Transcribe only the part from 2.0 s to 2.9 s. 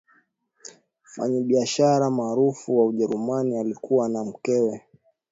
maarufu wa